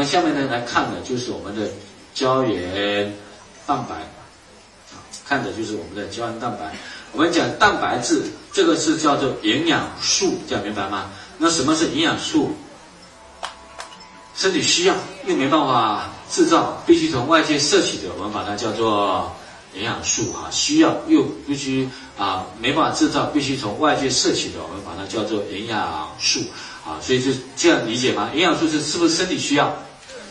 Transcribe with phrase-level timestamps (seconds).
[0.00, 1.68] 们下面呢来看的就是我们的
[2.14, 3.14] 胶原
[3.66, 4.96] 蛋白，啊，
[5.28, 6.74] 看的就是我们的胶原蛋白。
[7.12, 11.10] 我们讲蛋白质，这个是叫做营养素，这样明白吗？
[11.36, 12.52] 那什么是营养素？
[14.34, 14.94] 身体需要
[15.26, 19.30] 又没办法制造，必须从外界摄取的，我们把它叫做
[19.74, 20.48] 营养素啊。
[20.50, 21.86] 需要又必须
[22.16, 26.40] 啊没办法制造，必须从外界摄取的，我们把它叫做营养素
[26.86, 26.96] 啊。
[27.02, 28.30] 所以就这样理解吗？
[28.32, 29.76] 营养素是是不是身体需要？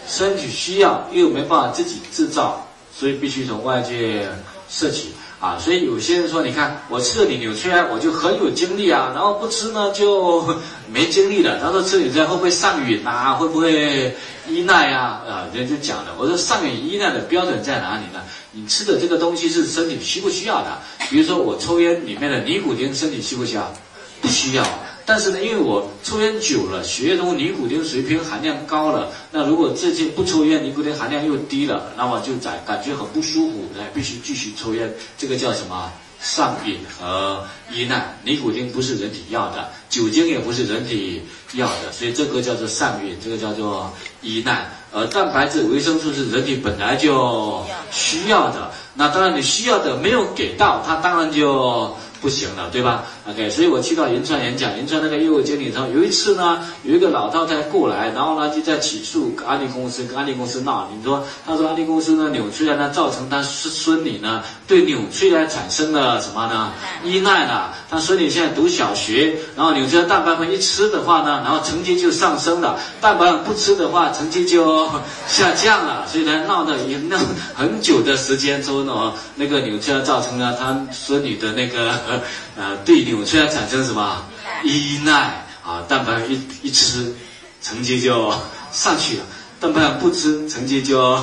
[0.10, 4.28] 身体需要又没办法自己制造，所以必须从外界
[4.68, 5.10] 摄取。
[5.40, 10.46] 啊，所以有些人说，你看我吃了你纽崔莱，我就很有精力啊，然后不吃呢就
[10.92, 11.58] 没精力了。
[11.62, 13.36] 他说吃纽崔莱会不会上瘾啊？
[13.36, 14.14] 会不会
[14.50, 15.24] 依赖啊？
[15.26, 18.20] 啊，人家就讲了，我说上瘾依赖的标准在哪里呢？
[18.52, 20.78] 你吃的这个东西是身体需不需要的？
[21.10, 23.74] 比如说我抽烟里面的尼古丁，身体需不需要？
[24.20, 24.64] 不需要。
[25.10, 29.12] 但是呢，因为我抽烟久了，血液中尼古丁水平含量高了。
[29.32, 34.94] 那如果最近不抽烟，尼古丁含量又低了，那么就在感觉很不舒服，那必须继续抽烟。
[35.18, 35.92] 这个叫什么？
[36.22, 38.16] 上瘾和依赖。
[38.24, 44.70] 尼古丁不是人体要的，酒精也不是人体要的，所以这个叫做上瘾，这个叫做依赖。
[44.92, 48.70] 而蛋白质、维生素是人体本来就需要的。
[48.94, 51.98] 那当然你需要的没有给到，它当然就。
[52.22, 60.90] 不行了，对吧？OK，所以我去到银川演讲，银川那个业务经理说，有一次呢，有一个老太太过来，然后呢就在起诉安利公司，跟安利公司闹。
[60.94, 66.74] 你说，他说安利公司呢纽崔莱呢造成他孙孙女呢对纽崔莱产生了什么呢？
[67.04, 67.74] 依赖了。
[67.90, 74.88] 他孙女现在读小学，然后纽崔莱蛋白粉一吃的话呢，然后成绩就上升了；蛋白粉不吃的话，成绩就
[75.28, 76.06] 下降了。
[76.06, 77.18] 所以呢闹的也闹
[77.56, 82.09] 很久的时间之后呢，那个纽崔莱造成了他孙女的那个。
[82.56, 84.26] 呃，对纽崔莱产生什么
[84.64, 85.84] 依赖啊？
[85.88, 87.14] 蛋白一一吃，
[87.62, 88.34] 成绩就
[88.72, 89.24] 上去了；
[89.60, 91.16] 蛋白不吃，成绩就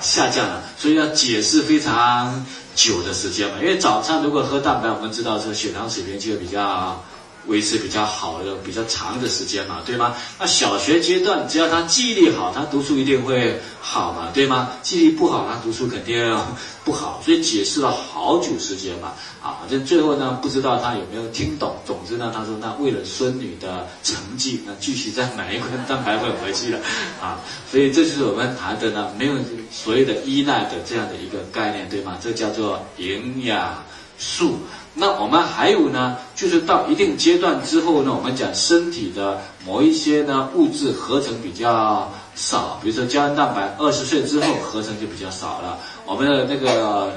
[0.00, 0.62] 下降了。
[0.78, 3.56] 所以要解释非常久的时间嘛。
[3.60, 7.04] 因为早餐如果喝蛋白，我们知道说血糖水平就会比较。
[7.46, 10.14] 维持比较好的、比较长的时间嘛，对吗？
[10.38, 14.70] 那小学阶段，只要他记忆力好，他读书一定会好嘛，对吗？
[14.82, 16.38] 记忆力不好，他读书肯定
[16.84, 17.20] 不好。
[17.24, 19.12] 所以解释了好久时间嘛，
[19.42, 21.76] 啊，这最后呢，不知道他有没有听懂。
[21.86, 26.78] 总之呢，他说那为了孙女的成绩，那继续再买一罐蛋白粉回去了，
[27.20, 27.38] 啊，
[27.70, 29.34] 所以这就是我们谈的呢，没有
[29.70, 32.16] 所谓的依赖的这样的一个概念，对吗？
[32.22, 33.84] 这叫做营养
[34.18, 34.58] 素。
[34.94, 45.78] 那我们还有呢，就是到一定阶段之后呢，我们讲身体的某一些呢物质合成比较少，比如说胶原蛋白，二十岁之后合成就比较少了。
[46.06, 46.70] 我们的那个。
[46.70, 47.12] 呃，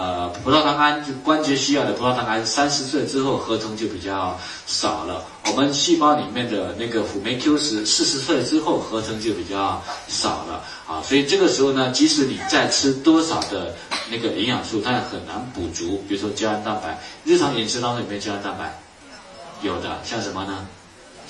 [0.00, 4.34] 呃葡萄糖胺就关节需要的葡萄糖胺，三十岁之后合成就比较
[4.66, 5.22] 少了。
[5.44, 11.02] 我们细胞里面的那个辅酶 Q 十，四十岁之后合成就比较少了啊。
[11.02, 13.76] 所以这个时候呢，即使你再吃多少的
[14.10, 16.02] 那个营养素，它也很难补足。
[16.08, 18.80] 比如说胶原蛋白，日常饮食当中有没有胶原蛋白？
[19.60, 20.66] 有的，像什么呢？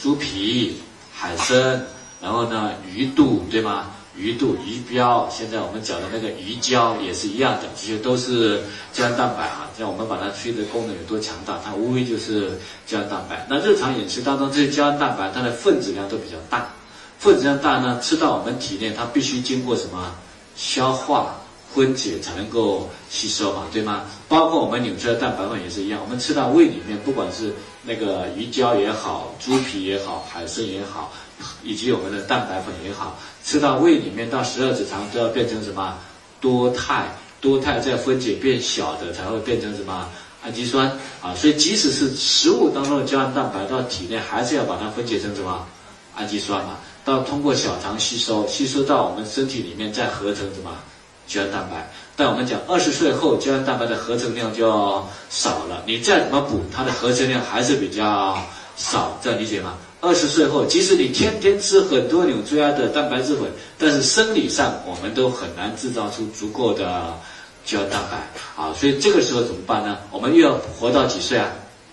[0.00, 0.80] 猪皮、
[1.12, 1.84] 海参，
[2.22, 3.91] 然后呢，鱼肚，对吗？
[4.16, 8.60] 鱼肚、鱼标，现在我们讲的那个鱼胶也是一样的，这些都是
[8.93, 9.71] 胶原蛋白啊。
[9.78, 13.47] 像我们把它吹的功能有多强大，它无非就是胶原蛋白。
[13.48, 16.69] 那日常饮食当中，这些胶原蛋白它的分子量都比较大，
[17.19, 20.12] 分子量大呢，吃到我们体内，它必须经过什么
[20.54, 21.39] 消化
[21.75, 24.03] 分解才能够吸收嘛，对吗？
[24.28, 31.12] 包括我们纽崔莱蛋白粉也是一样，我们吃到胃里面，不管是那个鱼胶也好，猪皮也好，海参也好。
[31.62, 35.97] 以及我们的蛋白粉也好，吃到胃里面到十二指肠都要变成什么
[36.38, 37.06] 多肽，
[37.41, 40.06] 多肽再分解变小的才会变成什么
[40.42, 40.86] 氨基酸
[41.22, 41.34] 啊。
[41.34, 45.66] 所以即使是食物当中的胶原蛋白到体内，还是要把它分解成什么
[46.14, 46.76] 氨基酸嘛，
[47.06, 50.70] 到通过小肠吸收，吸收到我们身体里面再合成什么
[51.30, 51.88] 胶原蛋白。
[52.16, 54.68] 但我们讲二十岁后胶原蛋白的合成量就
[55.30, 58.36] 少了，你再怎么补，它的合成量还是比较
[58.76, 59.74] 少，这样理解吗？
[60.02, 63.44] 二十岁后，即使你天天吃很多纽崔莱的蛋白质粉，
[63.78, 67.15] 但是生理上我们都很难制造出足够的
[67.65, 68.74] 胶原蛋白啊。
[68.74, 69.98] 所以这个时候怎么办呢？
[70.10, 71.48] 我们又要活到几岁啊？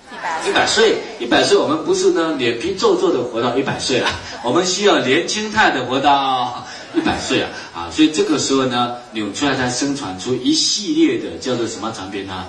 [0.10, 4.10] 一百一百岁，一百岁，我们不是呢脸皮皱皱的活到一百岁了，
[4.42, 6.66] 我们需要年轻态的活到
[6.98, 7.92] 一百岁啊啊！
[7.92, 12.46] 所以这个时候呢，纽崔莱才生产出一系列的叫做什么产品呢？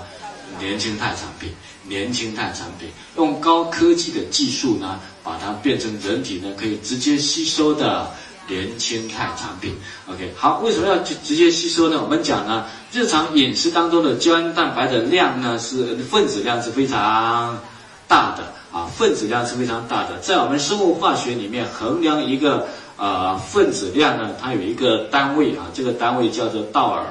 [0.59, 1.51] 年轻态产品。
[1.87, 2.87] 年轻态产品
[3.17, 8.11] 用高科技的技术呢，把它变成人体呢可以直接吸收的
[8.47, 9.73] 年轻态产品。
[10.07, 11.99] OK，好，为什么要直直接吸收呢？
[11.99, 17.59] 我们讲呢，日常饮食当中的胶原蛋白的量呢是分子量是非常
[18.07, 22.67] 大的啊，分子量是非常大的，在我们生物化学里面衡量一个
[22.99, 27.05] 呃分子量呢，它有一个单位啊，这个单位叫做道尔，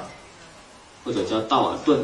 [1.05, 1.99] 或者叫道尔顿，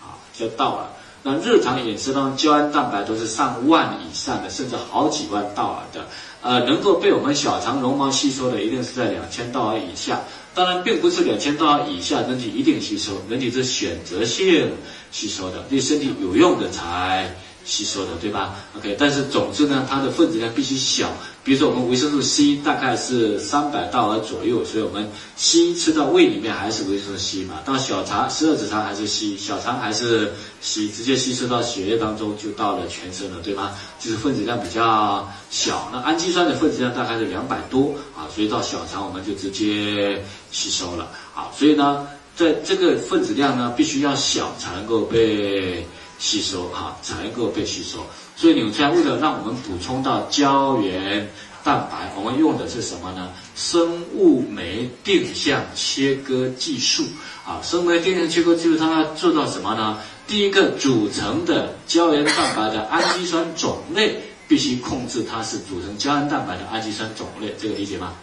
[0.00, 0.84] 啊，叫道尔。
[1.22, 6.06] 那日常饮食当中，胶原蛋白都是上万以上的，甚至好几万道尔的。
[6.40, 10.20] 呃，能够被我们小肠绒毛吸收的，一定是在两千道尔以下。
[10.54, 14.70] 当然，并不是两千道尔以下人体一定吸收，人体是选择性
[15.10, 17.34] 吸收的，对身体有用的才。
[17.66, 21.12] 吸收的对吧？OK，但是总之呢，它的分子量必须小。
[21.42, 33.72] 比如说我们维生素 C 大概是三百道尔左右，所以我们 C 吃到胃里面还是维生素 C 嘛，到小肠十二指肠还是 C，小肠还是 C，直接吸收到血液当中就到了全身了，对吗？
[34.00, 35.88] 就是分子量比较小。
[35.92, 41.50] 那氨基酸的分子量大概是两百多啊，所以到小肠我们就直接吸收了啊。
[41.56, 45.86] 所以呢，在这个分子量呢必须要小才能够被。
[46.18, 47.98] 吸收哈才能够被吸收，
[48.36, 51.28] 所以纽崔莱为了让我们补充到胶原
[51.62, 53.30] 蛋白，我们用的是什么呢？
[53.54, 57.04] 生物酶定向切割技术
[57.44, 59.98] 啊，生物酶定向切割技术它要做到什么呢？
[60.26, 68.14] 第一个组成的胶原蛋白的氨基酸种类必须控制它是组成胶原蛋白的氨基酸种类，这个理解吗？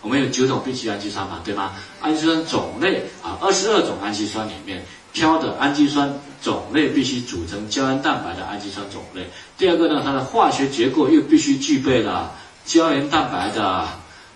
[0.00, 1.72] 我们有九种必需氨基酸嘛，对吗？
[2.00, 4.84] 氨基酸种类啊，二十二种氨基酸里面。
[5.12, 6.12] 挑的氨基酸
[6.42, 9.26] 种类必须组成胶原蛋白的氨基酸种类。
[9.56, 12.32] 第二个呢，它的化学结构又必须具备了
[12.64, 13.88] 胶原蛋白的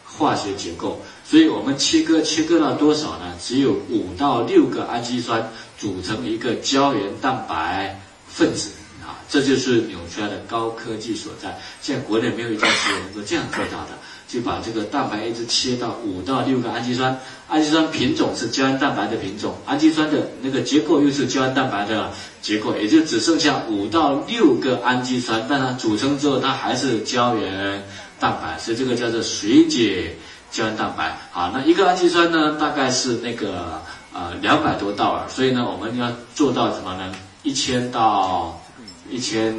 [0.04, 1.00] 化学结构。
[1.24, 3.34] 所以我们切割切割到多少呢？
[3.40, 7.98] 只有五到六个氨基酸组成一个胶原蛋白
[8.28, 8.70] 分子
[9.02, 11.58] 啊，这就是纽崔莱的高科技所在。
[11.80, 13.98] 现在国内没有一家企业能够这样做到的。
[14.32, 27.84] 就把这个蛋白一直切到五到六个氨基酸，氨基酸品种是胶原蛋白的品种，氨基酸的那个结构又是胶原蛋白的结构，也就只剩下五到六个氨基酸，但它组成之后它还是胶原
[28.18, 30.16] 蛋白，所以这个叫做水解
[30.50, 31.14] 胶原蛋白。
[31.30, 33.82] 好，那一个氨基酸呢，大概是那个
[34.14, 37.14] 呃两百多道尔，所以呢我们要做到什么呢？
[37.42, 38.58] 一千到
[39.10, 39.54] 一千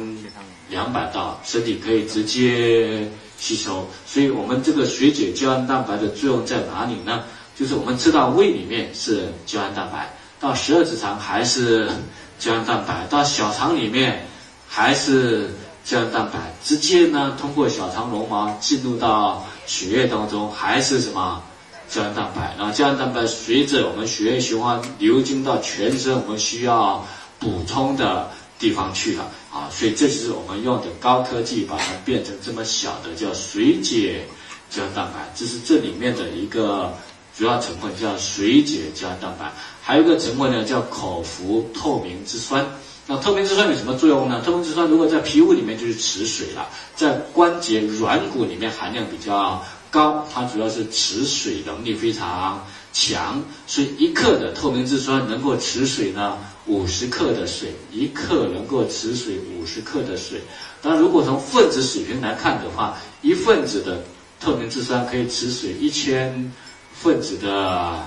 [0.68, 3.08] 两百道，身体可以直接。
[3.44, 7.24] 吸收，所以我们这个水解胶原蛋白的作用在哪里呢？
[7.54, 10.10] 就是我们知道胃里面是胶原蛋白，
[10.40, 11.86] 到十二指肠还是
[12.40, 14.26] 胶原蛋白，到小肠里面
[14.66, 15.50] 还是
[15.84, 21.42] 胶原蛋白，直接呢通过小肠绒毛进入到血液当中还是什么
[21.86, 27.04] 胶原蛋白，然后胶原蛋白随着我们血液循环流经到全身，我们需要
[27.38, 28.30] 补充的。
[28.58, 34.24] 地方去了啊，所以这就是我们用的高科技，把它变成这么小的叫水解
[34.70, 36.92] 胶蛋白，这是这里面的一个
[37.36, 39.52] 主要成分，叫水解胶蛋白。
[39.82, 42.64] 还有一个成分呢，叫口服透明质酸。
[43.06, 44.40] 那透明质酸有什么作用呢？
[44.42, 56.38] 透明质酸如果在皮肤里面就是持水了，在关节软骨里面含量比较高，它主要是持水能力非常强，所以一克的透明质酸能够持水呢。
[56.66, 60.40] 五十克的水，一克能够持水五十克的水。
[60.80, 64.02] 当然，如果从分子水平来看的话，一分子的
[64.40, 66.52] 透明质酸可以持水一千
[66.92, 68.06] 分子的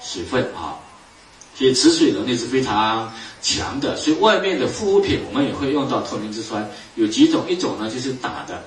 [0.00, 0.78] 水分啊，
[1.54, 3.12] 所以持水能力是非常
[3.42, 3.96] 强的。
[3.96, 8.62] 所以外面的护肤品我们也会用到透明质酸，有几种，一种呢就是打的，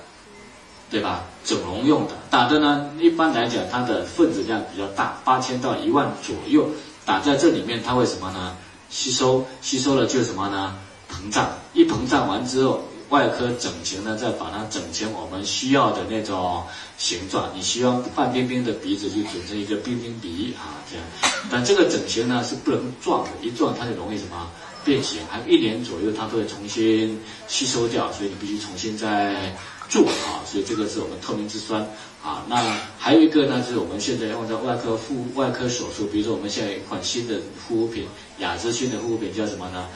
[0.90, 1.24] 对吧？
[1.44, 6.68] 整容用的，打的呢一般来讲它的分子量比较大，八千到一万左右，
[7.06, 8.54] 打在这里面它会什么呢？
[8.90, 10.76] 吸收吸收了就什么呢？
[11.08, 16.62] 膨胀，一膨胀完之后，外科整形呢，再把它整成我们需要的那种
[16.98, 17.50] 形状。
[17.54, 21.04] 你希望范冰冰的鼻子就整成一个冰冰鼻啊，这样。
[21.50, 24.48] 但这个整形呢是不能撞的，一撞它就容易什么
[24.84, 29.54] 变形，还有一年左右它都会重新吸收掉，所以你必须重新再
[29.90, 30.40] 做啊。
[30.46, 31.86] 所以这个是我们透明质酸。
[32.22, 38.04] 啊，那还有一个呢，就是我们现在用在外科护外科手术，比如说我们现在有一款新的护肤品，
[38.40, 39.86] 雅姿新的护肤品叫什么呢？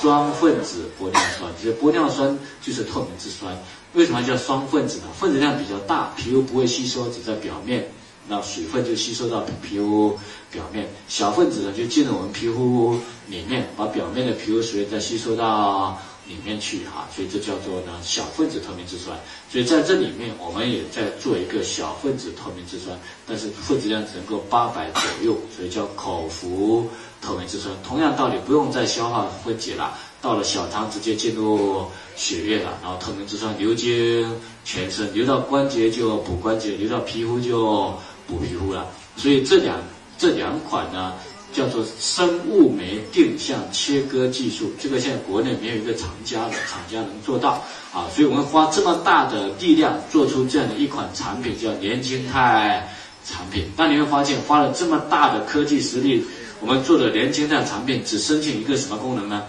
[0.00, 3.52] 双分子玻尿酸，其实玻尿酸就是透明质酸。
[3.94, 5.06] 为什么叫双分子呢？
[5.18, 7.88] 分子量比较大，皮肤不会吸收，只在表面，
[8.28, 10.16] 那水分就吸收到皮肤
[10.52, 10.88] 表面。
[11.08, 16.00] 小分子呢，就进入我们皮肤里面，把表面的皮肤水再吸收到。
[16.32, 19.14] 里面去哈，所以这叫做呢小分子透明质酸。
[19.50, 26.88] 所以在这里面，我们也在做一个小分子透明质酸，但是分子量只能够八百左右，所以叫口服
[27.20, 27.74] 透明质酸。
[27.84, 31.84] 同样道理，不用再消化分解了，到了小肠直接进入
[32.16, 34.34] 血液了，然后透明质酸流经
[34.64, 37.92] 全身，流到关节就补关节，流到皮肤就
[38.26, 38.86] 补皮肤了。
[39.16, 39.78] 所以这两
[40.16, 41.12] 这两款呢。
[41.52, 52.88] 叫做生物酶定向切割技术，这个现在国内没有一个厂家的厂家能做到啊，所以我们花这么大的力量做出这样的一款产品，叫年轻态
[53.24, 53.70] 产品。
[53.76, 56.24] 但你会发现，花了这么大的科技实力，
[56.60, 59.44] 我们做的年轻态产品只申请一个什么功能呢？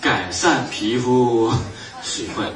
[0.00, 1.52] 改善皮肤
[2.02, 2.46] 水分。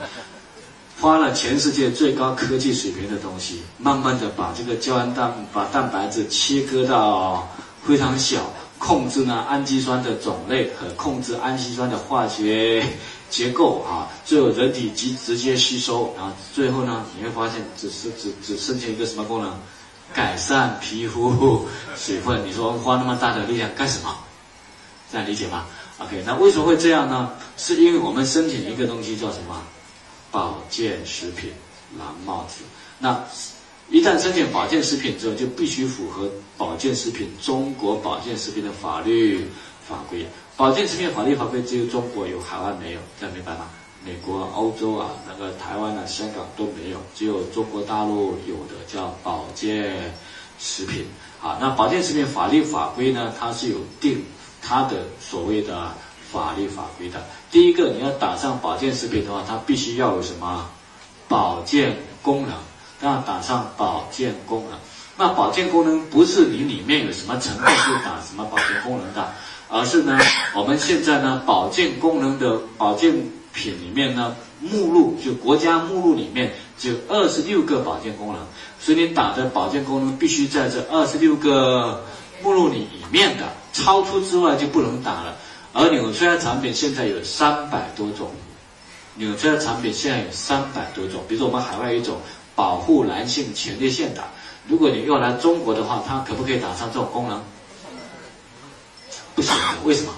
[1.02, 7.48] 花了全世界最高科技水平的东西，慢慢的把这个胶原蛋把蛋白质切割到
[7.84, 8.38] 非常小，
[8.78, 12.86] 控制呢氨基酸的种类和控制氨基酸的化学
[13.28, 19.52] 结构啊，最后人体即直接吸收，然后最后呢你会发现只是只只剩下一个什么功能？
[20.14, 21.66] 改善皮肤
[21.96, 22.46] 水分。
[22.46, 24.14] 你说花那么大的力量干什么？
[25.10, 25.64] 这样理解吗
[25.98, 27.32] ？OK，那为什么会这样呢？
[27.56, 29.60] 是因为我们申请一个东西叫什么？
[30.32, 31.52] 保健食品
[31.98, 32.64] 蓝帽子，
[32.98, 33.22] 那
[33.90, 39.46] 一旦申请保健食品之后，就必须符合保健食品中国保健食品的法律
[39.86, 40.26] 法规。
[40.56, 43.68] 保健食品法律法规只有中国有，海外没有，这样明白吗？
[44.04, 50.14] 美国、欧洲啊，那个台湾啊、香港都没有，只有中国大陆有的叫保健
[50.58, 51.04] 食品。
[51.42, 54.24] 啊，那保健食品法律法规呢，它是有定
[54.62, 55.92] 它的所谓的。
[56.32, 60.70] 法律法规的，第一个你要打上保健食品的话，它必须要有什么
[61.28, 62.54] 保健功能，
[63.02, 64.78] 要打上保健功能。
[65.18, 69.30] 那保健功能不是你里面有什么成分就打什么保健功能的，
[69.68, 70.18] 而是呢，
[70.56, 73.12] 我们现在呢保健功能的保健
[73.52, 78.40] 品里面呢目录就国家目录里面只有二十六个保健功能，
[78.80, 82.02] 所以你打的保健功能必须在这二十六个
[82.42, 83.44] 目录里里面的，
[83.74, 85.36] 超出之外就不能打了。
[85.72, 88.30] 而纽崔莱产品现在有三百多种，
[89.14, 91.22] 纽崔莱产品现在有三百多种。
[91.26, 92.20] 比如说我们海外一种
[92.54, 94.22] 保护男性前列腺的，
[94.68, 97.42] 如果你用来中国的话，它可不可以打上这种功能？
[99.34, 100.12] 不行的，为什么？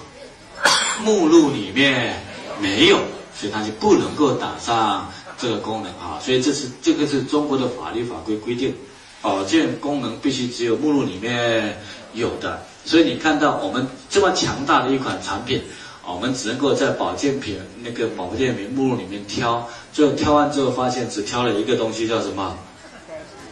[1.01, 2.21] 目录里面
[2.59, 2.97] 没有，
[3.33, 6.19] 所以它就不能够打上这个功能啊。
[6.21, 8.75] 所以这是这个是中国的法律法规规定，
[9.21, 11.81] 保健功能必须只有目录里面
[12.13, 12.61] 有的。
[12.85, 15.61] 所以你看到我们这么强大的一款产品，
[16.07, 22.55] 我们只能够在保健品那个保健品目录里面挑，最后挑完之后发现只挑了一个东西，叫什么？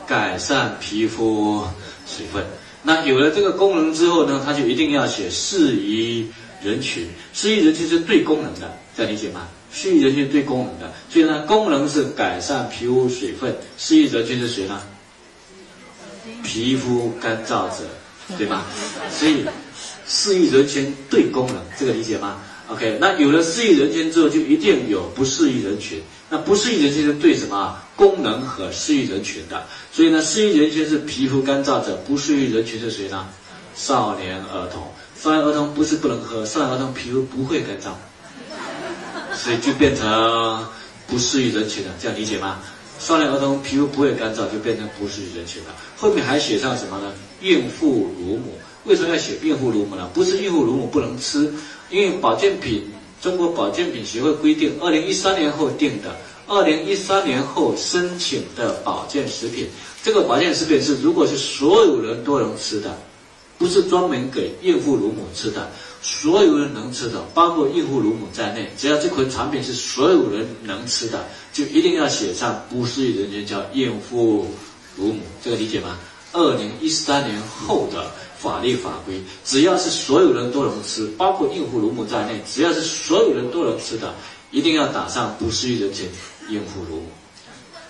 [0.06, 1.64] 改善皮肤
[2.06, 2.44] 水分。
[2.84, 6.28] 那有了这个功能之后呢，它就一定要写适宜
[6.62, 9.48] 人群，适宜人群是对功能的，这样理解吗？
[9.72, 14.80] 适宜人群对功能的，所以呢，功能是改善皮肤水分，适宜人群是谁呢？
[16.44, 17.78] 皮肤干燥者。
[18.38, 18.66] 对吧？
[19.12, 19.46] 所以
[20.08, 22.38] 适宜人群对功能，这个理解吗
[22.68, 26.02] ？OK，那有了适宜人群之后，就一定有不适宜人群。
[26.30, 29.66] 那不适宜人群是对什么功能和适宜人群的？
[29.92, 33.28] 所以呢，适宜人群是皮肤干燥者，不适宜人群是谁呢？
[33.76, 34.92] 少年儿童。
[35.22, 37.94] 少年儿童不是不能喝，少年儿童皮肤不会干燥，
[39.36, 40.66] 所以就变成
[41.08, 41.92] 不适宜人群了。
[42.02, 42.60] 这样理解吗？
[43.04, 45.76] 少年儿童皮肤不会干燥，就变成不适人群了。
[45.98, 47.12] 后面还写上什么呢？
[47.42, 48.54] 孕妇乳母。
[48.86, 50.10] 为什么要写孕妇乳母呢？
[50.14, 51.54] 不是孕妇乳母不能吃，
[51.90, 52.86] 因为保健品，
[53.22, 56.16] 中国保健品协会规定，二零一三年后定的，
[56.48, 59.68] 二零一三年后申请的保健食品，
[60.02, 62.98] 这个保健食品是如果是所有人都能吃的，
[63.58, 65.70] 不是专门给孕妇乳母吃的。
[66.04, 74.46] 所有人能吃的，包括孕妇乳母在内，只要这款产品是所有人能吃的，就一定要写上不适宜人群叫孕妇
[74.98, 75.98] 乳母，这个理解吗？
[76.34, 84.14] 二零一三年后的法律法规，只要是所有人都能吃，包括孕妇乳母在内，只要是所有人都能吃的，
[84.52, 86.06] 一定要打上不适宜人群
[86.50, 87.08] 孕妇乳母。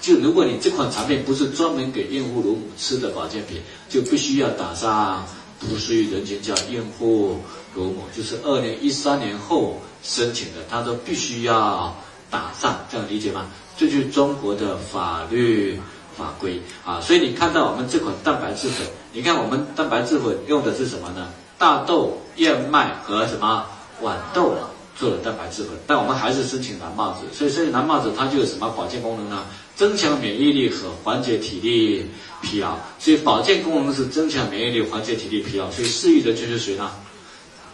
[0.01, 5.25] 就如果你这款产品不是专门给孕妇乳母吃的保健品，就必须要打上
[5.69, 7.39] 不属于人群叫孕妇。
[7.75, 11.95] 乳母就是二零一三年后申请的，他都必须要
[12.29, 13.47] 打上，这样理解吗？
[13.75, 15.81] 这就是中国的法律
[16.15, 17.01] 法规啊。
[17.01, 21.29] 所以你看到我们这款蛋白质粉，你看我们蛋白质粉用的是什么呢？
[21.57, 23.65] 大豆、燕麦和什么
[24.03, 24.53] 豌豆
[24.95, 27.21] 做的蛋白质粉，但我们还是申请蓝帽子。
[27.35, 29.43] 所以申请蓝帽子，它就有什么保健功能呢？
[29.75, 32.05] 增强免疫力和缓解体力
[32.41, 32.77] 疲劳。
[32.99, 35.69] 所以保健功能是增强免疫力、缓解体力疲劳。
[35.71, 36.91] 所以适宜人群是谁呢？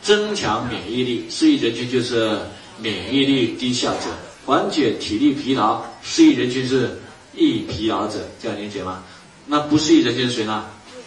[0.01, 2.39] 增强免疫力，适宜人群就是
[2.77, 4.08] 免疫力低下者；
[4.46, 7.00] 缓解体力疲劳，适宜人群是
[7.36, 8.27] 易疲劳者。
[8.41, 9.03] 这样理解吗？
[9.46, 10.65] 那不适宜人群是谁呢？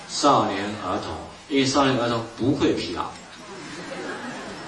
[0.08, 1.14] 少年儿童，
[1.48, 3.10] 因为少年儿童不会疲劳。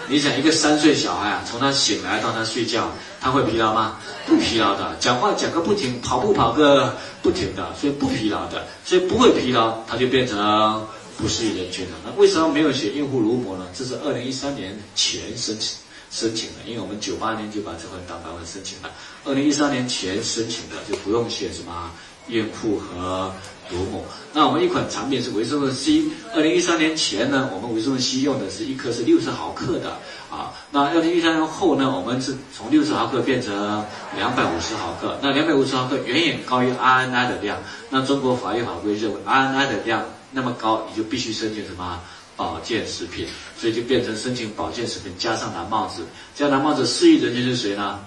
[0.07, 3.99] 你想一个三岁小孩啊，从他醒来到他睡觉，他会疲劳吗？
[4.27, 11.93] 不疲劳的，讲话讲个不停，跑步跑个不停的，所以不疲劳的，所以不会疲劳，他就变成不适宜人群了。
[12.05, 13.67] 那为什么没有写孕妇乳母呢？
[13.73, 15.79] 这是二零一三年前申请
[16.11, 18.91] 申请的，因为我们九八年就把这份蛋白粉申请了，
[19.25, 21.91] 二零一三年前申请的就不用写什么
[22.29, 23.33] 孕妇和。
[23.71, 26.05] 乳母，那我们一款产品是维生素 C。
[26.35, 29.91] 二零一三年前呢，我们维生素 C 用的是一颗是六十毫克的
[30.31, 30.53] 啊。
[30.71, 33.85] 那二零一三年后呢，我们是从六十毫克变成
[34.17, 35.19] 两百五十毫克。
[35.23, 37.59] 那两百五十毫克远远高于 RNI 的量。
[37.91, 42.01] 那中国法律法规认为 RNI 的量那么高，你就必须申请什么
[42.37, 46.03] 保健食品，所以就变成申请保健食品加上蓝帽子。
[46.35, 48.01] 加蓝帽子适宜人群是谁呢？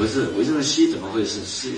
[0.00, 1.74] 不是维生素 C 怎么会是 C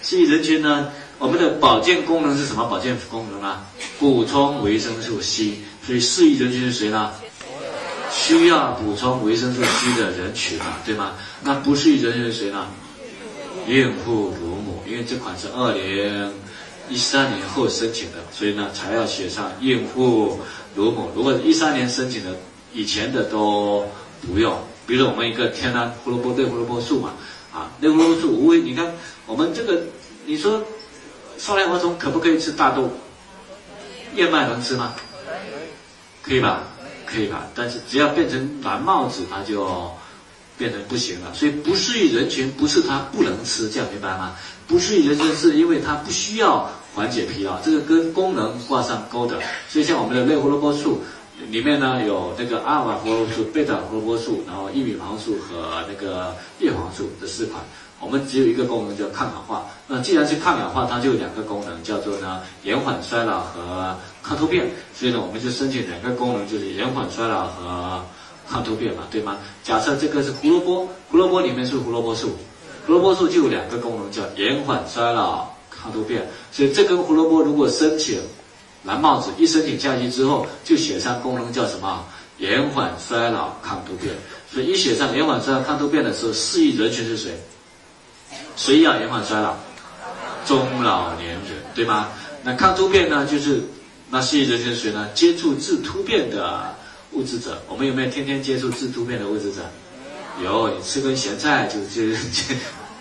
[0.00, 0.92] C 人群呢？
[1.18, 3.64] 我们的保健功能是什么保健功能呢？
[3.98, 7.10] 补充维生素 C，所以适宜人群是谁呢？
[8.12, 11.14] 需要补充维生素 C 的人群嘛，对吗？
[11.42, 12.68] 那不适宜人群是谁呢？
[13.66, 16.32] 孕妇、乳母，因为这款是二零
[16.88, 20.38] 一三年后申请的，所以呢才要写上孕妇、
[20.76, 21.10] 乳母。
[21.12, 22.36] 如果一三年申请的，
[22.72, 23.84] 以前的都
[24.24, 24.56] 不用。
[24.86, 27.14] 比如我们一个天然胡萝卜对胡萝卜素嘛。
[27.52, 28.60] 啊，类胡萝卜素无味。
[28.60, 28.92] 你看
[29.26, 29.82] 我们这个，
[30.26, 30.62] 你说
[31.38, 32.90] 少年儿童可不可以吃大豆？
[34.14, 34.94] 燕麦能吃吗？
[36.22, 36.62] 可以吧？
[37.06, 37.46] 可以吧？
[37.54, 39.90] 但是只要变成蓝帽子，它就
[40.56, 41.32] 变成不行了。
[41.34, 44.34] 所以不适宜人群不是它不能吃，这样明白吗？
[44.66, 49.40] 不适宜人群是因为它不需要缓解疲劳，这个跟功能挂上钩的。
[49.68, 51.02] 所以像我们的类胡萝卜素。
[51.50, 57.62] 里面呢有那个阿尔法胡萝卜素、贝塔胡萝卜素，然后玉米黄素和那个叶黄素这四款。
[58.00, 59.66] 我们只有一个功能叫抗氧化。
[59.86, 64.68] 那既然是抗氧化，它就有两个功能，叫做呢延缓衰老和抗突变。
[64.94, 68.00] 所以呢，我们就申请两个功能，就是延缓衰老和
[68.48, 69.38] 抗突变嘛，对吗？
[69.64, 72.36] 假设这个是胡萝卜，胡萝卜里面是胡萝卜素，
[72.86, 76.28] 胡萝卜素就有两个功能，叫延缓衰老、抗突变。
[76.52, 78.20] 所以这根胡萝卜如果申请。
[78.84, 82.04] 蓝帽子一申请下去之后，就写上功能叫什么？
[82.38, 84.14] 延缓衰老抗突变。
[84.50, 87.38] 所以一写上延缓衰老抗突变的时候，适宜人群是谁？
[88.56, 89.56] 谁要延缓衰老？
[90.46, 91.42] 中老年人，
[91.74, 92.08] 对吗？
[92.42, 93.26] 那抗突变呢？
[93.26, 93.60] 就是
[94.08, 95.08] 那适宜人群是谁呢？
[95.14, 96.74] 接触致突变的
[97.12, 97.60] 物质者。
[97.68, 99.62] 我们有没有天天接触致突变的物质者？
[100.42, 102.54] 有，你吃根咸菜就就就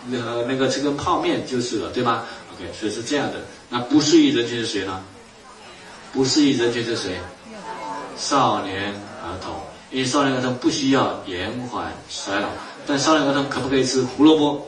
[0.10, 2.23] 那个那个吃根泡面就是了，对吗
[2.56, 3.36] ？OK，所以是这样的。
[3.69, 4.99] 那不适宜人群是谁呢？
[6.13, 7.20] 不适宜人群是谁？
[8.17, 8.91] 少年
[9.24, 9.54] 儿童，
[9.91, 12.48] 因为少年儿童不需要延缓衰老，
[12.88, 14.67] 但少年儿童可不可以吃胡萝卜？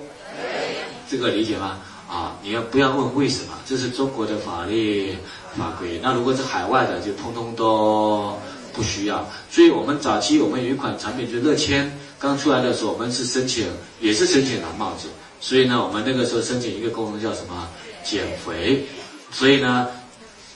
[1.09, 1.79] 这个理解吗？
[2.07, 3.53] 啊，你要不要问为什么？
[3.65, 5.17] 这是中国的法律
[5.57, 5.99] 法规。
[6.03, 8.37] 那如果是海外的，就通通都
[8.71, 9.27] 不需要。
[9.49, 13.65] 所以我们早期我们有一款产品，就乐谦刚出来的时候，我们是申请，
[13.99, 15.07] 也是申请蓝帽子。
[15.41, 17.67] 所以呢，我们那个时候申请一个功能叫什么？
[18.03, 18.85] 减肥。
[19.31, 19.87] 所以呢。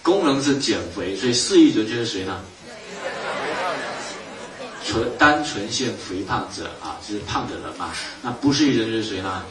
[0.04, 2.42] 功能是减肥，所以适宜人群是谁呢？
[4.86, 7.92] 纯单纯性肥胖者啊，就是胖的人嘛。
[8.22, 9.42] 那不适宜人群是谁呢？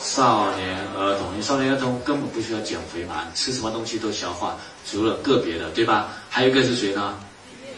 [0.00, 4.56] 少年儿童，你少年儿童根本不需要减肥嘛，吃什么东西都消化，
[4.90, 6.08] 除了个别的，对吧？
[6.30, 7.14] 还有一个是谁呢？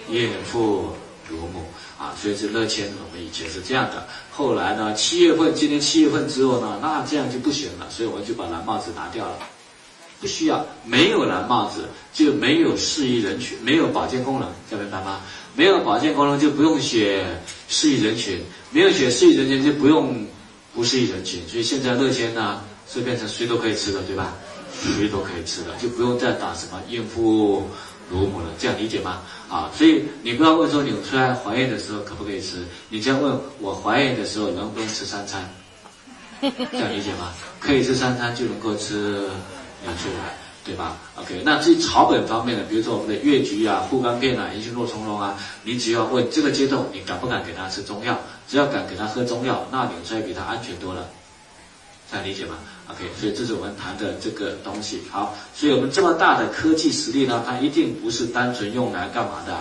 [0.09, 0.93] 孕妇、
[1.29, 1.67] 乳母
[1.99, 4.07] 啊，所以是乐谦，我们以前是这样的。
[4.31, 9.39] 后来呢，七月份，今年七月份之后呢，那这样就不行了，所以我们就把蓝帽子拿掉了。
[10.21, 15.21] 不需要，没有蓝帽子就没有适宜人群，没有保健功能，明白吗？
[15.55, 17.25] 没有保健功能就不用写
[17.69, 20.27] 适宜人群，没有写适宜人群就不用
[20.75, 21.47] 不适宜人群。
[21.49, 24.35] 所以现在乐天呢是变成谁都可以吃的，对吧？
[24.99, 27.67] 谁都可以吃的，就不用再打什么孕妇、
[28.11, 29.23] 乳母了，这样理解吗？
[29.49, 35.49] 啊，所以你不要问说你出来怀孕的时候可不可以吃，你只要问我怀孕的时候能不能吃三餐，
[36.41, 37.33] 这样理解吗？
[37.59, 39.29] 可以吃三餐就能够吃。
[39.95, 48.19] 出来，对吧？OK，那至于草本方面的，比如说我们的越橘啊、护肝片啊、银杏络苁蓉啊，你只要问这个阶段你敢不敢给他吃中药？
[48.49, 51.09] 只要敢给他喝中药，那纽崔比他安全多了，
[52.11, 52.57] 这样理解吗
[52.89, 55.03] ？OK，所以这是我们谈的这个东西。
[55.11, 59.57] 好，所以我们这么大的科技实力呢，它一定不是单纯用来干嘛的？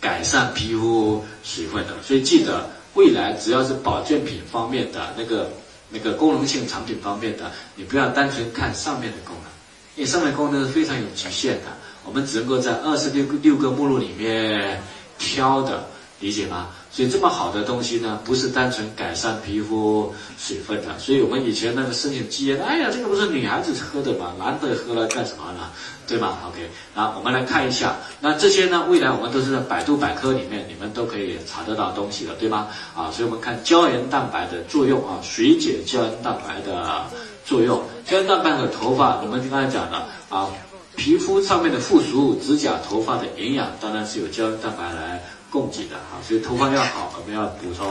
[0.00, 1.94] 改善皮肤水分的。
[2.02, 5.50] 所以记得，未来只要是保健品方面的那个。
[5.90, 9.50] 那个功能性产品方面的，你不要单纯看上面的功能，
[9.94, 11.66] 因为上面功能是非常有局限的，
[12.04, 14.80] 我们只能够在二十六个六个目录里面
[15.18, 15.88] 挑的，
[16.20, 16.68] 理解吗？
[16.90, 20.98] 所以这么好的东西呢，不是单纯改善皮肤水分的。
[20.98, 24.32] 所以我们以前那个申请基因，哎呀，这个不是女孩子喝的吗？
[24.38, 25.68] 男的喝了干什么呢？
[26.06, 32.68] 对吧？OK，那我们来看一下，那这些呢，未来我们都是在百度百科里面，你们都可以查得到东西的，对吗？
[32.94, 37.04] 啊，所以我们看胶原蛋白的作用啊，水解胶原蛋白的
[37.44, 40.48] 作用，胶原蛋白和头发，我们刚才讲了啊，
[40.94, 45.22] 皮肤上面的附属物、指甲、头发的营养，当然是由胶原蛋白来
[45.56, 46.20] 供给的哈。
[46.22, 47.86] 所以头发要好，我们要补充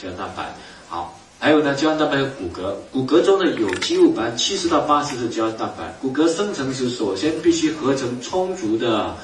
[0.00, 0.54] 胶原蛋白。
[0.88, 5.94] 好，还有呢，胶原蛋白有骨骼，骨骼中的有机物百分之七十到八十是胶原蛋白。
[6.00, 9.14] 骨骼生成时，首先必须合成充足的。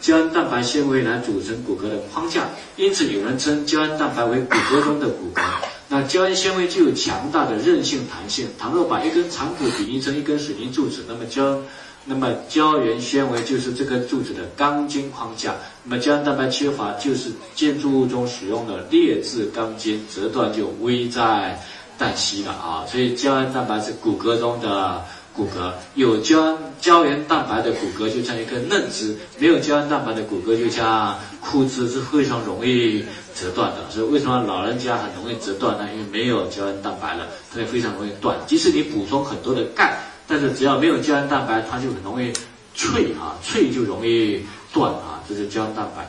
[0.00, 2.42] 胶原蛋白纤维来组成骨骼的框架，
[2.76, 5.40] 因此有人称胶原蛋白为骨骼中的骨骼。
[5.88, 8.46] 那胶原纤维具有强大的韧性弹性。
[8.58, 11.58] 倘若把一根长骨比拟成一根水泥柱子，那么胶，
[12.04, 15.54] 那么胶原纤维就是这根柱子的钢筋框架。
[15.82, 21.60] 那么胶原蛋白缺乏，就是建筑物中使用的劣质钢筋，折断就危在
[21.98, 22.84] 旦夕了啊！
[22.86, 25.02] 所以胶原蛋白是骨骼中的。
[25.36, 33.78] 骨骼有胶胶原蛋白的骨骼就像一根嫩枝，没有胶原蛋白的骨骼就像枯枝，是非常容易折断的。
[33.90, 35.88] 所以为什么老人家很容易折断呢？
[35.92, 38.38] 因为没有胶原蛋白了，它也非常容易断。
[38.46, 42.32] 即使你补充很多的钙，但是只要没有胶原蛋白，它就很容易
[42.74, 45.22] 脆啊，脆就容易断啊。
[45.28, 46.08] 这是胶原蛋白。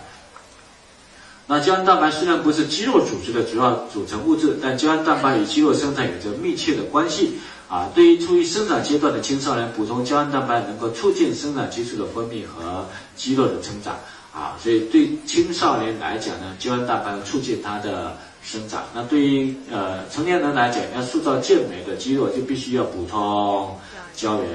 [1.47, 7.37] 那胶原蛋白虽然不是肌肉组织的主要组成物质，但胶原蛋白与肌肉生产有着密切的关系。
[7.67, 13.95] 啊，对于处于生长阶段的青少年，补充胶原蛋白能够促进生长激素的分泌和肌肉的成长。
[14.31, 18.83] 啊，所以对青少年来讲呢，胶原蛋白促进它的生长。
[18.93, 23.75] 那对于呃成年人来讲，要塑造健美的肌肉，就必须要补充
[24.15, 24.49] 胶原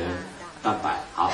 [0.62, 1.03] 蛋白。
[1.14, 1.33] 好，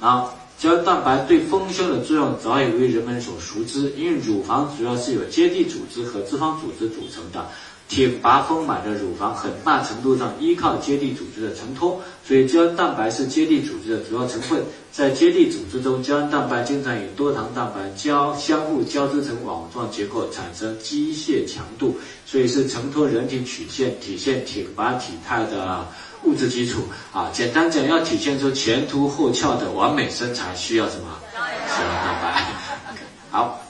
[0.00, 7.46] 然后胶原蛋白对丰胸的作用早已为人们所熟知，因为乳房主要是由结缔组织和脂肪组织组成的。
[7.88, 14.60] 挺拔丰满的乳房，很大程度上依靠结缔组织的承托，所以胶原蛋白是结缔组织的主要成分。
[14.90, 21.96] 在结缔组织中，胶原蛋白经常与多糖蛋白交相互交织成网状结构，产生机械强度，
[22.26, 25.86] 所以是承托人体曲线、体现挺拔体态的
[26.26, 26.84] 物质基础。
[27.12, 31.18] 啊，简单讲，要体现出前凸后翘的完美身材，需要什么？
[31.32, 32.46] 胶原蛋白。
[33.30, 33.62] 好。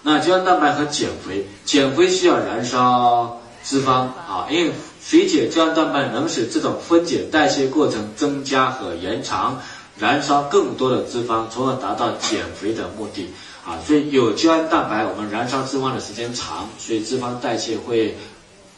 [0.00, 4.72] 那胶原蛋白和减肥，减肥需要燃烧脂肪啊，因为
[5.04, 9.60] 水解胶原蛋白能使这种分解代谢过程增加和延长，
[9.98, 13.28] 燃烧更多的脂肪，从而达到减肥的目的
[13.66, 13.80] 啊。
[13.84, 18.16] 所以有胶原蛋白，我们燃烧脂肪的时间长，所以脂肪代谢会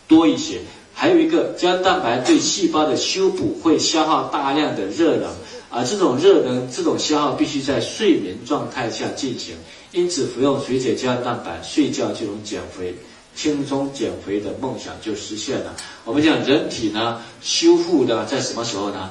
[0.08, 0.62] 多一些。
[1.00, 5.30] 还有一个，胶原蛋白对细胞的修补会消耗大量的热能。
[5.70, 9.56] 而，这种热能，这种消耗必须在睡眠状态下进行，
[9.92, 12.94] 因此服用水解胶原蛋白，睡觉就能减肥，
[13.34, 15.74] 轻松减肥的梦想就实现了。
[16.04, 19.08] 我们讲人体呢，修复的在什么时候呢？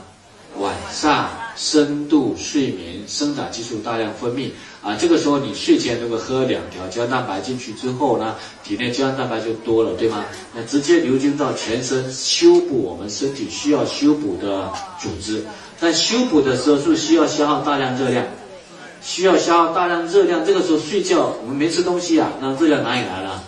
[0.60, 1.28] 晚上
[1.60, 4.50] 深度睡眠，生长激素大量分泌
[4.82, 10.24] 啊，这个时候你睡前如果喝两条胶原蛋白进去之后呢，体内胶原蛋白就多了，对吗？
[10.56, 15.46] 那直接流经到全身，修补我们身体需要修补的组织。
[15.82, 18.26] 但修补的时候是需要消耗大量热量，
[19.02, 20.46] 需要消耗大量热量。
[20.46, 23.44] 这个时候睡觉，我们没吃东西啊，那热量哪里来了？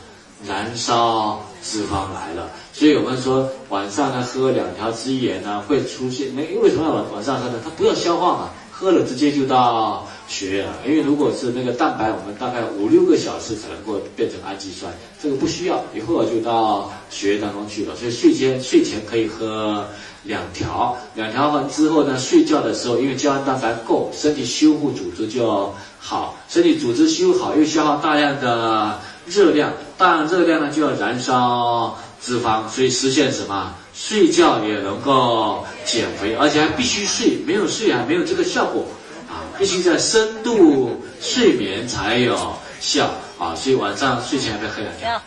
[0.45, 2.49] 燃烧脂肪来了。
[2.73, 7.55] 所以我们说晚上呢喝两条之盐呢会出现，因为什么要晚晚上喝呢？
[7.63, 10.73] 它不要消化嘛，喝了直接就到血液了。
[10.85, 17.95] 因为如果是那个蛋白，我们大概五六个小时才能够变成氨基酸，这个不需要，一会儿就到血液当中去了。
[17.95, 19.85] 所以睡前睡前可以喝。
[20.23, 33.73] 两条，两条完之后呢，睡觉的时候，因为胶原蛋白够，身体修复组织就好，身体组织修好又消耗大量的热量，大量热量呢就要燃烧脂肪，所以实现什么？
[33.93, 38.85] 睡觉也能够减肥，而且还必须睡，没有睡还没有这个效果
[39.29, 42.37] 啊，必须在深度睡眠才有
[42.79, 45.21] 效啊，所以晚上睡前要不要喝两条？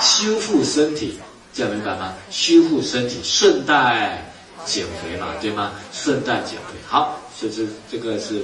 [0.00, 1.18] 修复身体。
[1.52, 2.14] 这样明白吗？
[2.30, 4.24] 修复身体，顺带
[4.64, 5.72] 减肥嘛，对吗？
[5.92, 6.78] 顺带减肥。
[6.86, 8.42] 好，所以这这个是，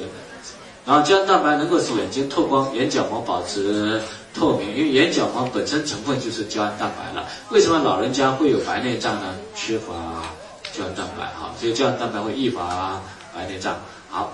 [0.84, 4.02] 然后胶原蛋白能够使眼睛透光，眼角膜保持
[4.36, 7.26] 透明，因为眼角膜本身成分就是胶原蛋白了。
[7.50, 9.34] 为什么老人家会有白内障呢？
[9.54, 9.94] 缺乏
[10.72, 13.00] 胶原蛋白，哈，所以胶原蛋白会易发
[13.34, 13.74] 白内障。
[14.10, 14.32] 好。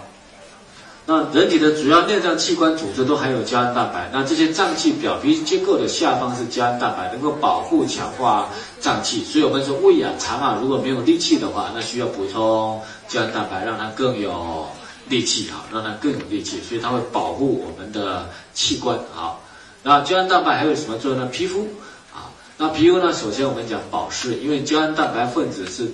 [1.04, 9.24] 那人体的主要内脏器官组织都含有胶原蛋白，那这些脏器表皮结构的下方是胶原蛋白，能够保护强化脏器。
[9.24, 14.68] 所以我们说胃啊、肠啊如果没有力气的话，那需要补充胶原蛋白，让它更有
[15.08, 19.41] 力气啊，让它更有力气，所以它会保护我们的器官啊。
[19.82, 21.26] 那胶原蛋白还有什么作用呢？
[21.26, 21.66] 皮肤
[22.14, 25.90] 啊，那皮肤呢，首先我们讲保湿，因为胶原蛋白分子是。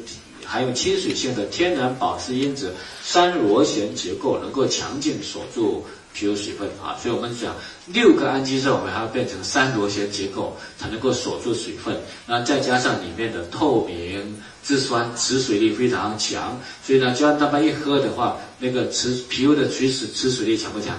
[0.51, 2.73] 含有亲水性的天然保湿因子
[3.03, 6.97] 三螺旋结构，能够强劲锁住皮肤水分啊。
[6.99, 11.95] 所以我们讲六个氨基酸，我们还要变成三螺旋结构才能够锁住水分。
[12.25, 16.59] 那再加上里面的透明质酸，持水力非常强。
[16.83, 20.99] 所以呢，胶原蛋白一喝的话，那个持皮肤的持水持水力强不强？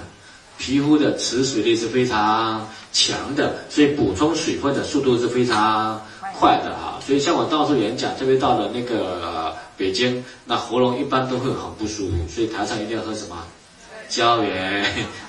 [0.60, 5.98] 皮肤的持水力是非常强的，所以补充水分的速度是非常
[6.38, 7.00] 快的哈。
[7.04, 13.42] 所以像我到处演讲，特别到了那个北京，那喉咙一般都会很不舒服，所以台上一定要喝什么
[14.10, 14.84] 胶原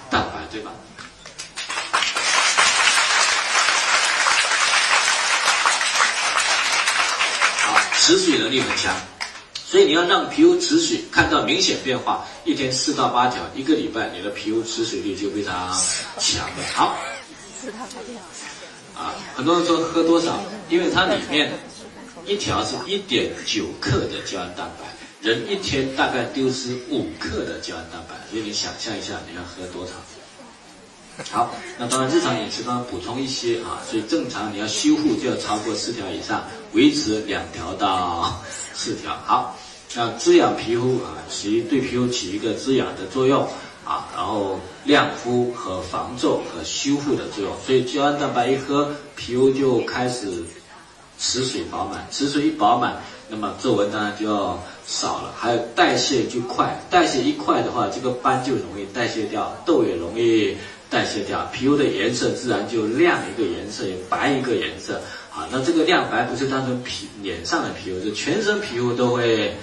[0.10, 0.72] 蛋白，对吧？
[7.58, 8.94] 好，持水能力很强。
[9.72, 15.74] 所以你要让皮肤持水，看到明显变化，一天四到八条，一个礼拜你的皮肤持水力就非常
[16.20, 16.64] 强了。
[16.76, 16.98] 好，
[17.58, 19.02] 四到八条。
[19.02, 20.44] 啊，很多人说喝多少？
[20.68, 21.54] 因为它里面
[22.26, 24.86] 一条是一点九克的胶原蛋白，
[25.22, 29.94] 人一天大概丢失五克的胶原蛋白，所以你想象一下你要喝多少？
[31.32, 38.38] 好，那当然日常饮食当中补充一些啊，所以正常你要修复就要超过四条以上，维持两条到
[38.74, 39.18] 四条。
[39.26, 39.58] 好。
[39.94, 43.46] 那滋养皮肤啊，其对皮肤起一个滋养的作用
[43.84, 47.54] 啊，然后亮肤和防皱和修复的作用。
[47.66, 50.32] 所以胶原蛋白一喝，皮肤就开始
[51.20, 60.56] 持水饱满，持水一饱满，那么皱纹当然就要少了，还有代谢就快，代谢一快的话，这个斑就容易代谢掉，痘也容易
[60.90, 65.02] 代谢掉，皮肤的颜色自然就亮一个颜色，白一个颜色。
[65.36, 69.54] 啊，那这个亮白不是单纯皮脸上的皮肤，是全身皮肤都会。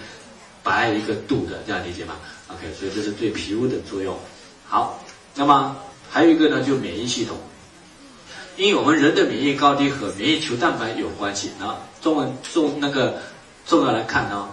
[0.69, 2.15] 白一个度的，这样理解吗
[2.49, 4.15] ？OK，所以这是对皮肤的作用。
[4.67, 5.03] 好，
[5.35, 5.75] 那么
[6.11, 7.37] 还有一个呢，就免疫系统，
[8.59, 11.51] 因为我们人的免疫高低和免疫球蛋白有关系。
[11.59, 13.19] 那中文重那个
[13.67, 14.49] 重要来看呢，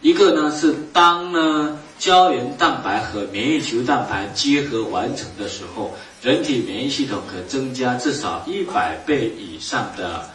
[0.00, 10.28] 一个呢是当呢胶原蛋白和免疫球蛋白结合完成的时候，人体免疫系统可增加至少一百倍以上的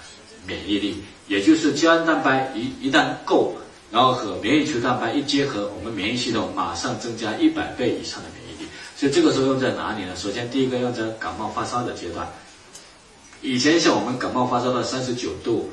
[0.46, 3.54] 免疫力，也就是胶原蛋白一一旦够。
[3.90, 8.70] 然后和免疫球蛋白一结合，我们免疫系统马上增加一百倍以上的免疫力。
[8.98, 10.16] 所以这个时候用在哪里呢？
[10.16, 12.28] 首先第一个用在感冒发烧的阶段。
[13.42, 15.72] 以前像我们感冒发烧到三十九度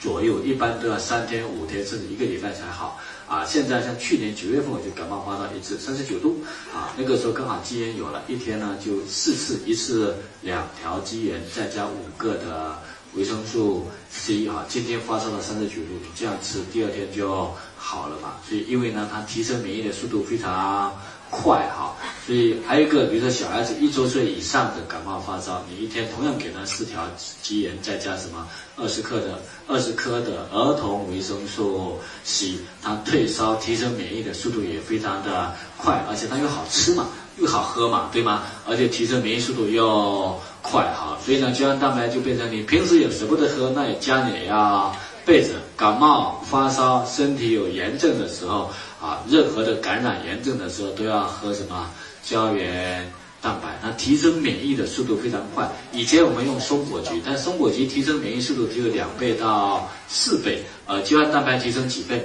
[0.00, 2.98] 左右，一般都要三天、五天甚至一个礼拜才好。
[3.28, 6.42] 啊，现在像去年九月份我就感冒发烧一次，三十九度。
[6.74, 12.78] 啊，那个时候刚好鸡眼有了，一天呢就四次，一次两条鸡眼，再加五个的。
[13.14, 18.34] 维生素 C 啊，今天发烧到三十九度，你这样吃，第二天就好了嘛。
[18.48, 20.94] 所以因为呢，它提升免疫的速度非常
[21.28, 21.94] 快哈。
[22.24, 27.02] 所以还有一个，比如说小孩子一周岁以上的感冒发烧，你一天同样给他四条
[27.42, 37.08] 鸡盐，再加什么二十克的二十克的儿童维生素 C，它退烧提升免疫的速度也非常的快，而且它又好吃嘛。
[37.38, 38.42] 又好喝嘛，对吗？
[38.66, 44.94] 而且提升免疫速度又快哈，所以呢，胶原蛋白就变成你平时也舍不得喝，那也家里也要
[45.26, 45.48] 备着。
[45.76, 48.70] 感冒发烧、身体有炎症的时候
[49.00, 51.90] 啊，任何的感染炎症的时候都要喝什么
[52.22, 53.04] 胶原
[53.40, 55.68] 蛋白，那提升免疫的速度非常快。
[55.90, 62.24] 以前我们用松果菊，但松果菊提升免疫速度只有两倍到四倍，呃，胶原蛋白提升几倍？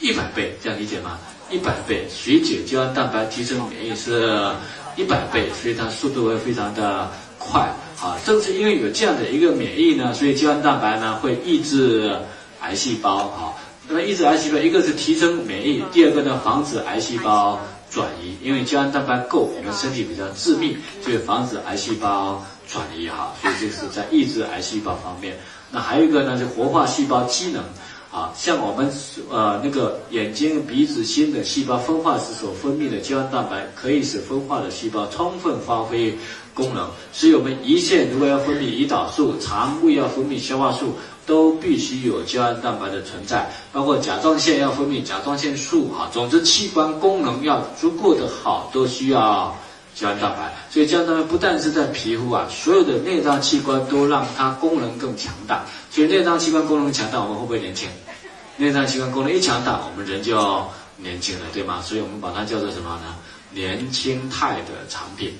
[0.00, 1.18] 一百倍，这样理解吗？
[1.50, 4.50] 一百倍，水解胶原蛋白提升免疫是
[4.96, 8.16] 一百倍，所以它速度会非常的快啊！
[8.24, 12.16] 正是因为有这样的一个免疫呢，所以胶原蛋白呢会抑制
[12.60, 13.52] 癌细胞啊。
[13.86, 18.36] 那么抑制癌细胞，一个是提升免疫，第二个呢防止癌细胞转移。
[18.42, 23.34] 因为胶原蛋白够，我们身体比较致密，所以防止癌细胞转移哈。
[23.42, 25.36] 所以这是在抑制癌细胞方面。
[25.70, 27.62] 那还有一个呢，就活化细胞机能。
[28.16, 28.90] 啊，像我们
[29.28, 36.16] 呃那个眼睛、鼻子、心等细胞分化时所分泌的胶原蛋白，可以使分化的细胞充分发挥
[36.54, 36.88] 功能。
[37.12, 40.94] 所以，我们胰腺如果要分泌胰岛素，肠胃要分泌消化素，
[41.26, 43.52] 都必须有胶原蛋白的存在。
[43.70, 49.54] 包括甲状腺要分泌甲状腺素，哈，总之器官功能要足够的好，都需要
[49.96, 50.54] 胶原蛋白。
[50.70, 55.64] 所以，胶原蛋白不但是在皮肤啊，所有的内脏器官都让它功能更强大。
[55.90, 57.88] 所以，内脏器官功能强大，我们会不会年轻？
[58.58, 61.82] 内脏器官功能一强大，我们人就要年轻了，对吗？
[61.82, 63.16] 所以我们把它叫做什么呢？
[63.50, 65.32] 年轻态的产品。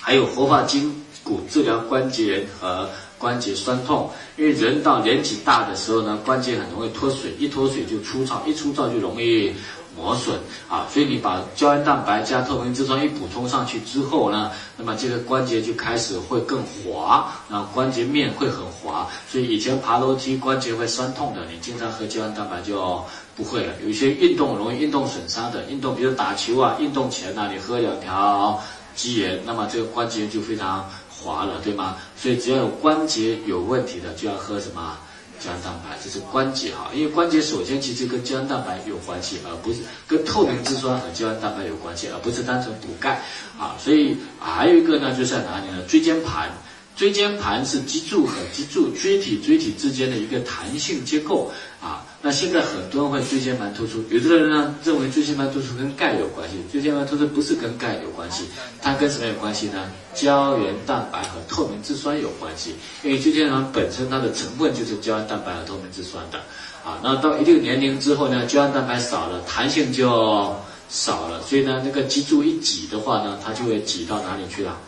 [0.00, 2.88] 还有活化筋骨、治疗关节炎和。
[3.16, 9.50] 关节酸痛，因为人到年纪大的时候呢，关节很容易脱水，一脱水就粗糙，一粗糙就容易
[9.96, 10.86] 磨损啊。
[10.90, 19.08] 所以你把胶原蛋白加透明质酸一补充上去之后呢，那么这个关节就开始会更滑，然后关节面会很滑。
[19.28, 23.02] 所以以前爬楼梯关节会酸痛的，你经常喝胶原蛋白就
[23.36, 23.72] 不会了。
[23.82, 28.60] 有一些运动容易运动损伤的，运动比如打球啊，运动前呢，你喝两条。
[28.96, 31.96] 肌炎，那么这个关节就非常滑了，对吗？
[32.16, 34.96] 所以只要有关节有问题的，就要喝什么
[35.44, 36.90] 胶原蛋白，这是关节哈。
[36.94, 43.20] 因为关节首先其实跟胶原蛋白有关系，而不是跟透明质酸和胶原蛋白有关系，而不是单纯补钙
[43.58, 43.76] 啊。
[43.78, 45.82] 所以还有一个呢，就是在哪里呢？
[45.86, 46.50] 椎间盘。
[46.96, 52.06] 椎间盘是脊柱和脊柱、椎体、椎体之间的一个弹性结构啊。
[52.22, 58.44] 那现在很多人会椎间盘突出，有的人呢认为椎间盘突出跟钙有关系，椎间盘突出不是跟钙有关系，
[58.80, 59.90] 它跟什么有关系呢？
[60.14, 66.38] 胶原蛋白和透明质酸有关系，因为椎间盘本身它的成分就是胶原蛋白和透明质酸的
[66.82, 66.98] 啊。
[67.02, 70.56] 那到一定年龄之后呢，胶原蛋白少了，弹性就
[70.88, 74.78] 少了，所以呢，那个脊柱一挤的话呢，它就会挤到哪里去了？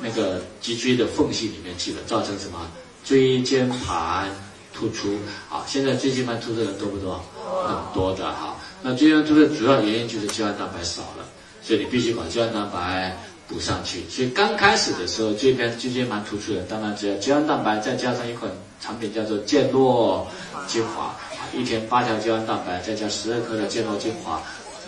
[0.00, 2.70] 那个脊椎的缝隙里面去了，造成什么
[3.04, 4.30] 椎间盘
[4.72, 5.18] 突出
[5.50, 5.64] 啊？
[5.66, 7.20] 现在椎间盘突出的人多不多？
[7.66, 8.56] 很多的哈。
[8.82, 11.24] 那椎间盘突出的主要原因就是胶原蛋白少了，
[11.62, 13.16] 所以你必须把胶原蛋白
[13.48, 14.04] 补上去。
[14.08, 20.26] 所以刚开始的时候，椎间椎间盘突出的，当然只要胶原蛋白再加上一款产品叫做健诺
[20.68, 21.16] 精华，
[21.52, 24.40] 一天八条胶原蛋白再加十二克的健诺精华，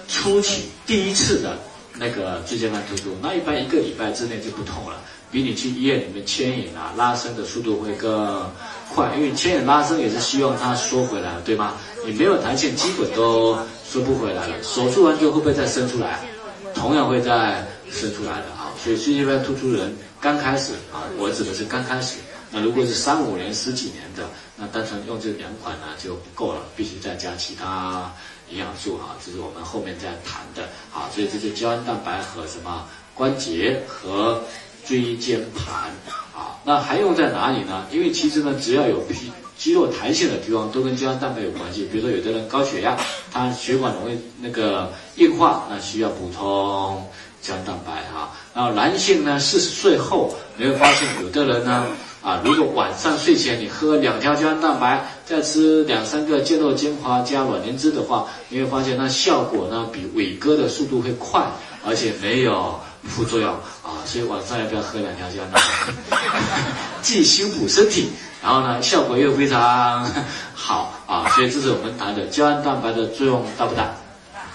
[0.06, 1.58] 初期第一次的。
[2.00, 4.96] 那个椎间盘突出，那一般一个礼拜之内就不痛了，
[5.30, 8.50] 比你去医院里面牵引啊、拉伸的速度会更
[8.94, 11.74] 快，因为牵引拉伸也是希望它缩回来，对吗？
[12.06, 14.62] 你没有弹性，基本都缩不回来了。
[14.62, 16.20] 手术完之后会不会再生出来？
[16.74, 18.72] 同样会再生出来的啊。
[18.82, 22.16] 所以椎间盘突出人刚开始啊，我指的是刚开始。
[22.50, 24.24] 那如果是三五年、十几年的，
[24.56, 28.10] 那单纯用这两款呢就不够了，必须再加其他。
[28.50, 32.84] 营养素哈，这是我们后面再谈的，好，所以这是胶原蛋白和什么
[33.14, 34.42] 关节和
[34.84, 35.90] 椎间盘，
[36.34, 37.86] 啊，那还用在哪里呢？
[37.92, 41.84] 因为其实呢，只要有皮肌肉弹性的地方，都跟胶原蛋白有关系。
[41.92, 42.96] 比如说有的人高血压，
[43.30, 47.06] 他血管容易那个硬化，那需要补充
[47.42, 48.32] 胶原蛋白哈。
[48.54, 51.86] 然后男性呢，四十岁后，你会发现有的人呢。
[52.22, 61.46] 啊，如果晚上睡前你喝两条胶原蛋白，再吃两三个健诺精华加卵磷脂的话，你会发现那效果呢比伟哥的速度会快，
[61.86, 63.48] 而且没有副作用
[63.84, 64.02] 啊。
[64.04, 65.62] 所以晚上要不要喝两条胶原蛋
[66.10, 66.18] 白？
[67.00, 68.08] 既修补身体，
[68.42, 70.04] 然后呢效果又非常
[70.52, 71.28] 好啊。
[71.36, 73.88] 所以这是我们谈的胶原蛋白的作用大不大？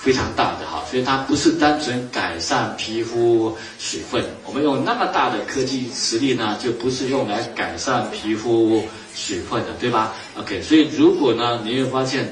[0.05, 4.23] 非常大的哈，所以它不是单纯改善皮肤水分。
[4.45, 8.83] 我们用那么大的科技实力呢，就不是用来改善皮肤
[9.15, 12.31] 水分的，对吧？OK，所以如果呢，你会发现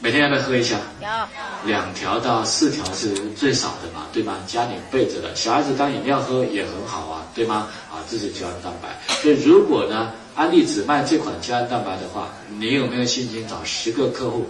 [0.00, 0.80] 每天要不要喝一下？
[1.00, 1.28] 要。
[1.64, 4.36] 两条到四条是最少的嘛，对吗？
[4.48, 7.68] 加点备着的，小孩子当饮料喝也很好啊，对吗？
[7.88, 8.98] 啊，这是胶原蛋白。
[9.22, 14.44] 所以如果呢，安利只卖这款胶原蛋白的话，你有没有信心找十个客户？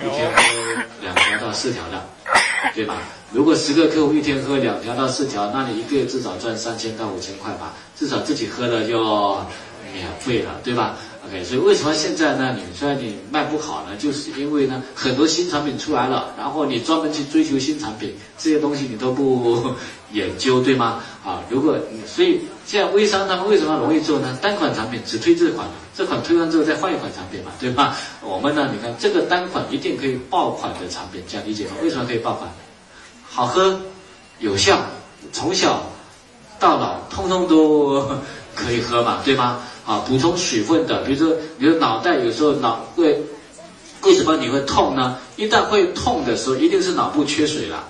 [0.00, 0.42] 一天喝
[1.00, 2.02] 两条到四条的，
[2.74, 2.96] 对吧？
[3.32, 9.36] 如果十个客户一天喝两条到四条，那你一个月至少赚三千到五千块吧，至少自己喝了就
[9.94, 12.54] 免费了，对吧？OK，所以为什么现在呢？
[12.56, 19.74] 你虽然你卖不好呢，就是因为呢很多新产品出来了，然后你专门去追求新产品，这些东西你都不
[20.12, 21.02] 研究，对吗？
[21.24, 24.38] 啊，如果所以现在微商他们为什么容易做呢？
[24.42, 25.66] 单款产品只推这款。
[25.94, 27.94] 这款推完之后再换一款产品嘛，对吧？
[28.22, 31.72] 我们呢，你看这个单款一定可以爆款的产品，这样理解吗？
[31.82, 32.50] 为什么可以爆款？
[33.28, 33.78] 好喝，
[34.38, 34.80] 有效，
[35.32, 35.82] 从小
[36.58, 38.02] 到老通通都
[38.54, 39.60] 可以喝嘛，对吗？
[39.84, 43.20] 啊，补充水分的，比如说你的脑袋有时候脑会，
[44.02, 45.18] 为什么你会痛呢？
[45.36, 47.84] 一旦会痛的时候，一定是脑部缺水了。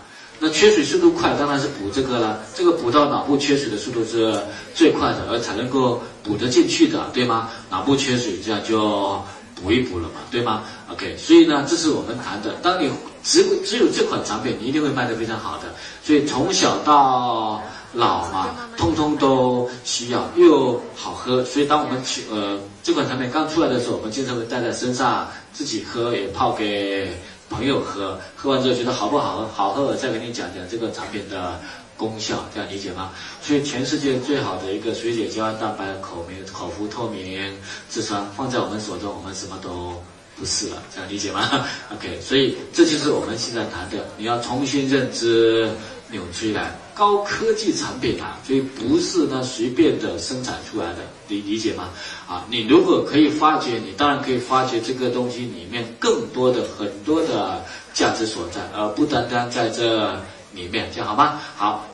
[0.45, 2.41] 那缺水速度快，当然是补这个了。
[2.53, 4.37] 这个补到脑部缺水的速度是
[4.75, 7.49] 最快的，而才能够补得进去的，对吗？
[7.71, 9.23] 脑部缺水，这样就
[9.55, 12.55] 补一补了嘛，对吗？OK，所以呢，这是我们谈的。
[12.61, 12.91] 当你
[13.23, 15.73] 只只有这款产品，你一定会卖得非常好的。
[16.03, 21.45] 所以从小到老嘛，通通都需要，又好喝。
[21.45, 27.17] 所以当我们去呃这款产品刚出来的时候，我们经常会带在身上，自己喝也泡给。
[27.53, 29.47] 朋友喝喝完之后觉得好不好喝？
[29.47, 31.61] 好喝，我再给你讲讲这个产品的
[31.97, 33.11] 功效，这样理解吗？
[33.43, 37.55] 所以全世界最好的一个水解胶原蛋白口明口服透明
[37.91, 40.03] 质酸放在我们手中，我们什么都
[40.37, 45.71] 不是了，这样理解吗？OK，所以这就是我们现在谈的，你要重新认知
[46.11, 50.99] 纽崔莱高科技产品啊，所以不是呢随便的生产出来的，
[51.33, 51.89] 你理解吗？
[52.29, 57.65] 啊，你如果可以发掘，你当然可以发掘这个东西里面更多的很多的
[57.95, 60.13] 价值所在，而不单单在这
[60.53, 61.41] 里面，这样好吗？
[61.57, 61.89] 好。